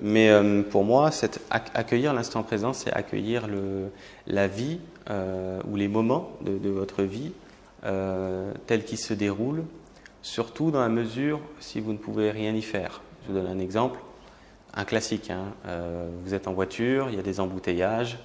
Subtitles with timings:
[0.00, 1.10] Mais euh, pour moi,
[1.50, 3.48] accueillir l'instant présent, c'est accueillir
[4.26, 4.78] la vie
[5.10, 7.32] euh, ou les moments de, votre vie
[7.84, 9.64] euh, tels qu'ils se déroulent,
[10.22, 13.02] surtout dans la mesure si vous ne pouvez rien y faire.
[13.22, 13.98] Je vous donne un exemple,
[14.74, 15.30] un classique.
[15.30, 15.46] Hein.
[16.24, 18.18] vous êtes en voiture, il y a des embouteillages.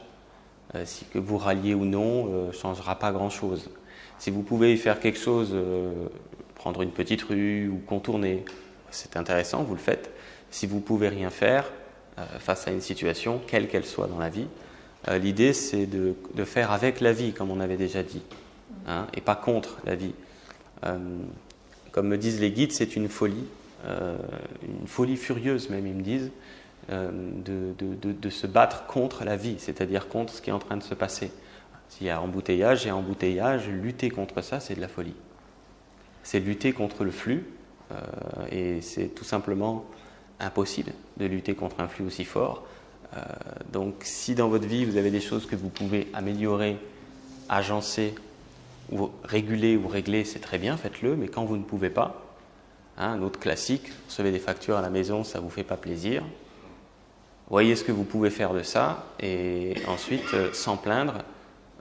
[0.85, 3.69] si que vous ralliez ou non ne changera pas grand-chose.
[4.19, 5.55] Si vous pouvez y faire quelque chose,
[6.55, 8.45] prendre une petite rue ou contourner,
[8.91, 10.11] c'est intéressant, vous le faites.
[10.53, 11.65] Si vous pouvez rien faire
[12.19, 14.45] euh, face à une situation, quelle qu'elle soit dans la vie,
[15.07, 16.13] euh, l'idée c'est de,
[16.45, 18.21] faire avec la vie, comme on avait déjà dit,
[18.87, 20.13] hein, et pas contre la vie.
[20.85, 20.99] Euh,
[21.91, 23.45] comme me disent les guides, c'est une folie,
[23.87, 26.31] une folie furieuse même, ils me disent,
[26.89, 30.83] de, de, se battre contre la vie, c'est-à-dire contre ce qui est en train de
[30.83, 31.31] se passer.
[31.89, 35.15] S'il y a embouteillage, et embouteillage, lutter contre ça, c'est de la folie.
[36.21, 37.45] C'est lutter contre le flux,
[38.51, 39.85] et c'est tout simplement
[40.39, 42.63] impossible de lutter contre un flux aussi fort.
[43.15, 43.21] Euh,
[43.71, 46.77] donc si dans votre vie vous avez des choses que vous pouvez améliorer,
[47.49, 48.15] agencer,
[49.23, 52.21] réguler ou régler, c'est très bien, faites-le, mais quand vous ne pouvez pas,
[52.97, 55.77] hein, un autre classique, recevez des factures à la maison, ça ne vous fait pas
[55.77, 56.23] plaisir.
[57.49, 61.19] Voyez ce que vous pouvez faire de ça, et ensuite, euh, sans plaindre,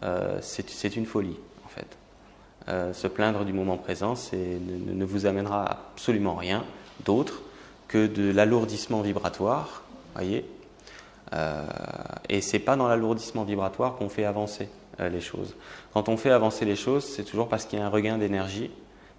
[0.02, 2.92] euh, c'est une folie, en fait.
[2.92, 6.64] se plaindre du moment présent ne, ne, vous amènera absolument rien
[7.04, 7.42] d'autre
[7.92, 9.82] que de l'alourdissement vibratoire,
[10.14, 10.46] voyez.
[11.34, 11.62] Euh,
[12.30, 15.54] et c'est pas dans l'alourdissement vibratoire qu'on fait avancer euh, les choses.
[15.92, 18.70] Quand on fait avancer les choses, c'est toujours parce qu'il y a un regain d'énergie,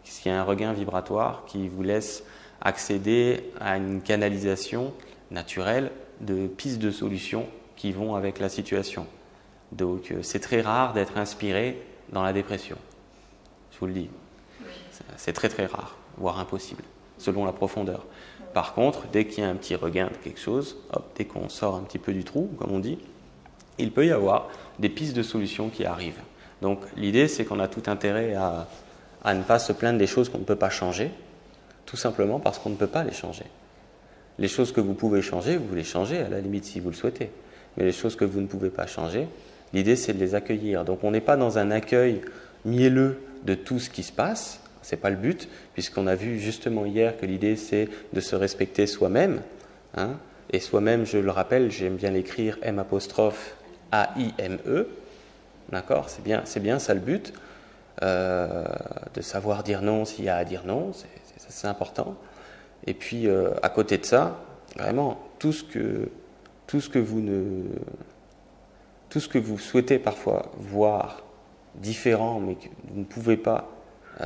[0.03, 2.23] qu'il y a un regain vibratoire qui vous laisse
[2.61, 4.91] accéder à une canalisation
[5.29, 9.05] naturelle de pistes de solutions qui vont avec la situation.
[9.71, 11.79] Donc euh, c'est très rare d'être inspiré
[12.11, 12.77] dans la dépression.
[13.71, 14.09] Je vous le dis.
[15.17, 16.83] C'est très très rare, voire impossible,
[17.19, 18.05] selon la profondeur.
[18.53, 20.77] Par contre, dès qu'il y a un petit regain de quelque chose,
[21.15, 22.99] dès qu'on sort un petit peu du trou, comme on dit,
[23.79, 24.49] il peut y avoir
[24.79, 26.21] des pistes de solutions qui arrivent.
[26.61, 30.37] Donc l'idée, c'est qu'on a tout intérêt à, ne pas se plaindre des choses qu'on
[30.37, 31.11] ne peut pas changer,
[31.85, 33.45] tout simplement parce qu'on ne peut pas les changer.
[34.39, 36.95] Les choses que vous pouvez changer, vous les changez à la limite si vous le
[36.95, 37.31] souhaitez.
[37.77, 39.27] Mais les choses que vous ne pouvez pas changer,
[39.73, 40.85] l'idée c'est de les accueillir.
[40.85, 42.21] Donc on n'est pas dans un accueil
[42.65, 46.85] mielleux de tout ce qui se passe, n'est pas le but, puisqu'on a vu justement
[46.85, 49.41] hier que l'idée c'est de se respecter soi-même.
[49.95, 50.17] Hein,
[50.51, 53.55] et soi-même, je le rappelle, j'aime bien l'écrire M apostrophe
[53.91, 54.87] A-I-M-E.
[55.71, 57.33] D'accord C'est bien, c'est bien ça le but.
[58.01, 58.65] Euh,
[59.13, 60.91] de savoir dire non s'il y a à dire non,
[61.47, 62.15] c'est important.
[62.87, 64.39] Et puis, euh, à côté de ça,
[64.75, 66.09] vraiment, tout ce que,
[66.67, 67.63] tout ce que vous ne.
[69.09, 71.21] Tout ce que vous souhaitez parfois voir
[71.75, 73.69] différent, mais que vous ne pouvez pas
[74.21, 74.25] euh,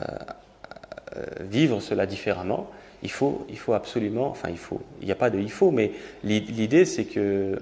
[1.42, 2.70] vivre cela différemment,
[3.04, 5.72] il faut, il faut absolument, enfin il faut, il n'y a pas de il faut,
[5.72, 5.92] mais
[6.24, 7.60] l'idée c'est que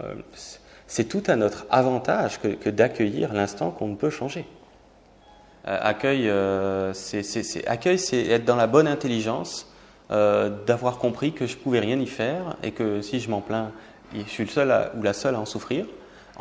[0.00, 0.14] euh,
[0.86, 4.44] c'est tout à notre avantage que, d'accueillir l'instant qu'on ne peut changer.
[5.66, 6.30] Euh, accueil,
[6.94, 9.68] c'est accueil, c'est être dans la bonne intelligence,
[10.10, 13.72] d'avoir compris que je pouvais rien y faire et que si je m'en plains,
[14.14, 15.86] je suis le seul ou la seule à en souffrir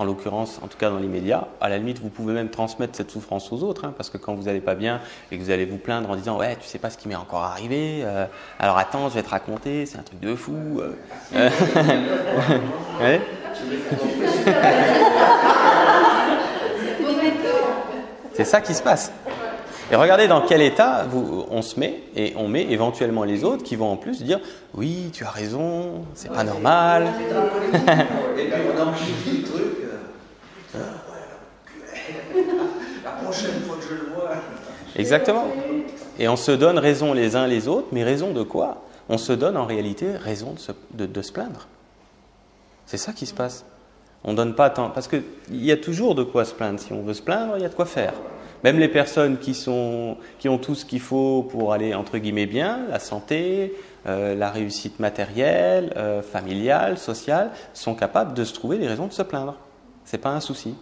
[0.02, 1.48] en l'occurrence, en tout cas dans l'immédiat.
[1.62, 4.34] À la limite, vous pouvez même transmettre cette souffrance aux autres, hein, parce que quand
[4.34, 5.00] vous n'allez pas bien
[5.32, 7.16] et que vous allez vous plaindre en disant ouais, tu sais pas ce qui m'est
[7.16, 8.26] encore arrivé, euh,
[8.60, 10.82] alors attends, je vais te raconter, c'est un truc de fou.
[10.82, 10.94] Euh.
[18.34, 19.12] c'est ça qui se passe.
[19.92, 21.06] Et regardez dans quel état
[21.52, 24.40] on se met, et on met éventuellement les autres qui vont en plus dire
[24.74, 27.08] Oui, tu as raison, c'est pas normal.
[27.74, 29.64] et puis on amplifie le truc.
[33.04, 34.32] La prochaine fois que je le vois.
[34.96, 35.48] Exactement.
[36.20, 38.84] Et on se donne raison les uns les autres, mais raison de quoi?
[39.10, 41.68] On se donne en réalité raison de se, de se plaindre.
[42.86, 43.66] C'est ça qui se passe.
[44.24, 44.90] On donne pas tant.
[44.90, 46.80] Parce qu'il y a toujours de quoi se plaindre.
[46.80, 48.14] Si on veut se plaindre, il y a de quoi faire.
[48.64, 52.46] Même les personnes qui, sont, qui ont tout ce qu'il faut pour aller, entre guillemets,
[52.46, 53.74] bien, la santé,
[54.08, 59.14] euh, la réussite matérielle, euh, familiale, sociale, sont capables de se trouver des raisons de
[59.14, 59.56] se plaindre.
[60.12, 60.76] Ce n'est pas un souci.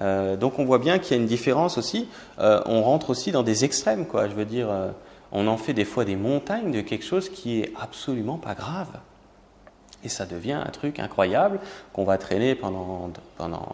[0.00, 2.08] Euh, donc on voit bien qu'il y a une différence aussi.
[2.38, 4.26] on rentre aussi dans des extrêmes, quoi.
[4.26, 4.68] Je veux dire,
[5.32, 8.88] on en fait des fois des montagnes de quelque chose qui est absolument pas grave.
[10.02, 11.60] Et ça devient un truc incroyable
[11.92, 13.68] qu'on va traîner pendant, pendant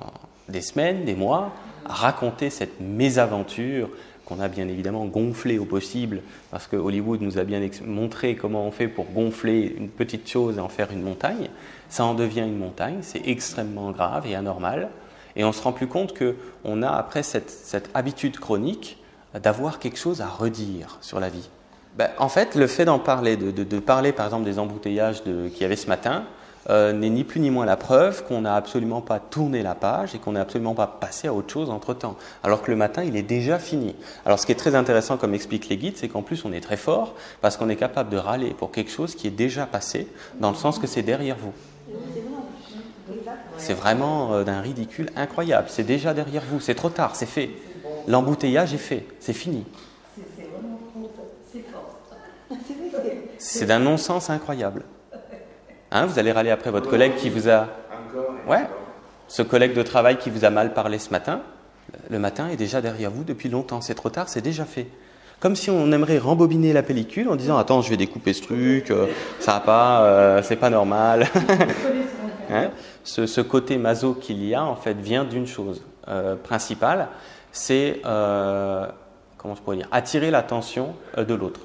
[0.48, 1.52] des semaines, des mois,
[1.84, 3.90] raconter cette mésaventure
[4.32, 8.66] qu'on a bien évidemment gonflée au possible, parce que Hollywood nous a bien montré comment
[8.66, 11.48] on fait pour gonfler une petite chose et en faire une montagne.
[11.88, 14.88] Ça en devient une montagne, c'est extrêmement grave et anormal.
[15.36, 18.98] Et on se rend plus compte qu'on a après cette, cette habitude chronique
[19.34, 21.48] d'avoir quelque chose à redire sur la vie.
[21.96, 25.64] Ben, en fait, le fait d'en parler, de, parler par exemple des embouteillages qu'il y
[25.64, 26.24] avait ce matin,
[26.70, 30.14] euh, n'est ni plus ni moins la preuve qu'on n'a absolument pas tourné la page
[30.14, 32.16] et qu'on n'est absolument pas passé à autre chose entre-temps.
[32.44, 33.94] Alors que le matin, il est déjà fini.
[34.24, 36.60] Alors ce qui est très intéressant, comme expliquent les guides, c'est qu'en plus on est
[36.60, 40.06] très fort parce qu'on est capable de râler pour quelque chose qui est déjà passé,
[40.38, 41.52] dans le sens que c'est derrière vous.
[43.58, 45.68] C'est vraiment euh, d'un ridicule incroyable.
[45.68, 47.50] C'est déjà derrière vous, c'est trop tard, c'est fait.
[48.06, 49.64] L'embouteillage est fait, c'est fini.
[53.38, 54.84] C'est d'un non-sens incroyable.
[55.94, 57.68] Hein, vous allez râler après votre collègue qui vous a.
[58.48, 58.66] Ouais.
[59.28, 61.42] Ce collègue de travail qui vous a mal parlé ce matin,
[62.08, 63.82] le matin est déjà derrière vous depuis longtemps.
[63.82, 64.86] C'est trop tard, c'est déjà fait.
[65.38, 68.90] Comme si on aimerait rembobiner la pellicule en disant Attends, je vais découper ce truc,
[68.90, 69.06] euh,
[69.38, 71.26] ça va pas, euh, c'est pas normal.
[72.50, 72.70] hein?
[73.04, 77.08] Ce, côté maso qu'il y a, en fait, vient d'une chose euh, principale
[77.54, 81.60] c'est, comment je pourrais dire, attirer l'attention de l'autre.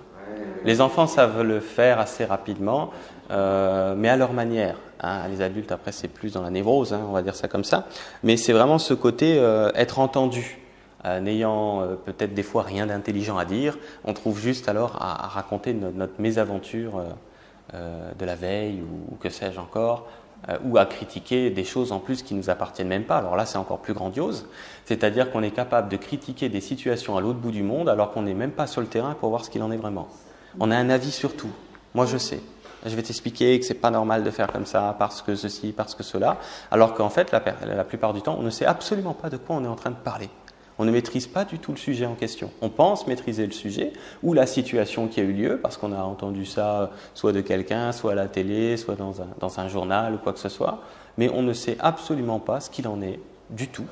[0.66, 2.92] Les enfants savent le faire assez rapidement.
[3.32, 4.78] Euh, mais à leur manière.
[5.02, 5.28] Hein.
[5.30, 7.88] Les adultes, après, c'est plus dans la névrose, hein, on va dire ça comme ça.
[8.24, 10.60] Mais c'est vraiment ce côté euh, être entendu.
[11.06, 15.74] Euh, n'ayant peut-être des fois rien d'intelligent à dire, on trouve juste alors à, raconter
[15.74, 17.04] notre, mésaventure
[17.74, 20.08] de la veille ou, que sais-je encore,
[20.66, 23.18] ou à critiquer des choses en plus qui ne nous appartiennent même pas.
[23.18, 24.48] Alors là, c'est encore plus grandiose.
[24.86, 28.24] C'est-à-dire qu'on est capable de critiquer des situations à l'autre bout du monde alors qu'on
[28.24, 30.08] n'est même pas sur le terrain pour voir ce qu'il en est vraiment.
[30.60, 31.52] On a un avis sur tout.
[31.94, 32.42] Moi, je sais
[32.86, 35.96] je vais t'expliquer que c'est pas normal de faire comme ça parce que ceci, parce
[35.96, 36.38] que cela,
[36.72, 39.64] alors qu'en fait, la, plupart du temps, on ne sait absolument pas de quoi on
[39.64, 40.30] est en train de parler.
[40.80, 42.52] On ne maîtrise pas du tout le sujet en question.
[42.62, 46.04] On pense maîtriser le sujet ou la situation qui a eu lieu parce qu'on a
[46.04, 50.34] entendu ça soit de quelqu'un, soit à la télé, soit dans un, journal ou quoi
[50.34, 50.82] que ce soit,
[51.18, 53.20] mais on ne sait absolument pas ce qu'il en est
[53.50, 53.88] du tout.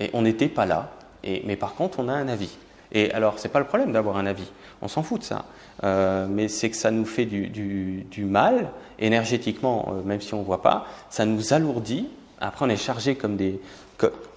[0.00, 0.90] Et on n'était pas là.
[1.24, 2.50] Mais par contre, on a un avis.
[2.92, 4.50] Et alors, c'est pas le problème d'avoir un avis.
[4.80, 5.44] On s'en fout de ça.
[5.84, 10.40] Euh, mais c'est que ça nous fait du, du, mal énergétiquement, euh, même si on
[10.40, 10.86] ne voit pas.
[11.10, 12.08] Ça nous alourdit.
[12.40, 13.60] Après, on est chargé comme, des,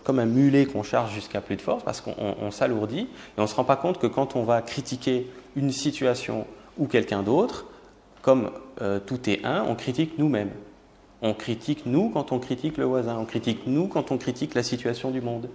[0.03, 3.47] comme un mulet qu'on charge jusqu'à plus de force parce qu'on s'alourdit et on ne
[3.47, 6.47] se rend pas compte que quand on va critiquer une situation
[6.77, 7.65] ou quelqu'un d'autre,
[8.21, 8.51] comme
[8.81, 10.51] euh, tout est un, on critique nous-mêmes.
[11.21, 14.63] On critique nous quand on critique le voisin, on critique nous quand on critique la
[14.63, 15.47] situation du monde.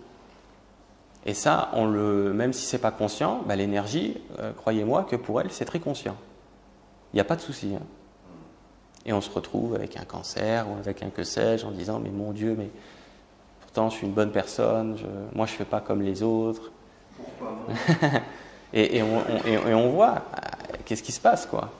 [1.27, 5.41] Et ça, on le, même si c'est pas conscient, bah, l'énergie, euh, croyez-moi que pour
[5.41, 6.17] elle, c'est très conscient.
[7.13, 7.75] Il n'y a pas de souci.
[7.75, 7.83] Hein.
[9.05, 12.11] Et on se retrouve avec un cancer ou avec un que sais-je en disant Mais
[12.11, 12.71] mon Dieu, mais
[13.61, 14.97] pourtant je suis une bonne personne,
[15.35, 16.71] moi je ne fais pas comme les autres.
[18.73, 21.71] et, et, on, et, on, voit euh, qu'est-ce qui se passe, quoi.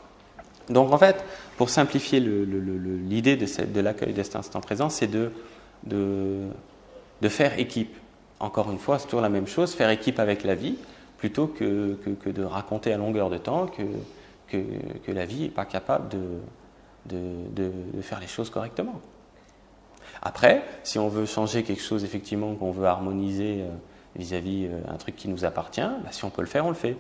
[0.69, 1.25] Donc en fait,
[1.57, 5.31] pour simplifier l'idée de, de l'accueil de cet instant présent, c'est de,
[5.85, 6.47] de,
[7.23, 7.97] de faire équipe
[8.41, 10.77] encore une fois, c'est toujours la même chose, faire équipe avec la vie,
[11.19, 13.83] plutôt que, que, de raconter à longueur de temps que,
[14.49, 16.41] que, la vie n'est pas capable de,
[17.07, 19.01] de, de, faire les choses correctement.
[20.23, 23.69] Après, si on veut changer quelque chose, effectivement, qu'on veut harmoniser euh,
[24.17, 26.75] vis-à-vis euh, un truc qui nous appartient, bah, si on peut le faire, on le
[26.75, 26.97] fait.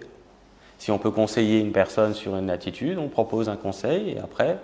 [0.78, 4.58] Si on peut conseiller une personne sur une attitude, on propose un conseil et après,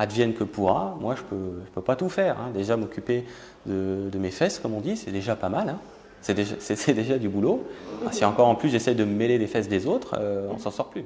[0.00, 2.40] advienne que pourra, moi je ne peux, pas tout faire.
[2.40, 2.50] Hein.
[2.54, 3.24] Déjà m'occuper
[3.66, 5.68] de, mes fesses, comme on dit, c'est déjà pas mal.
[5.68, 5.78] Hein.
[6.22, 6.34] C'est
[6.94, 7.64] déjà, du boulot.
[8.06, 10.58] Ah, si encore en plus j'essaie de me mêler les fesses des autres, euh, on
[10.58, 11.04] s'en sort plus.